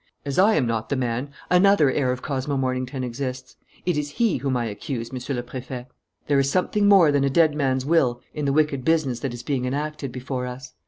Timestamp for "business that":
8.83-9.31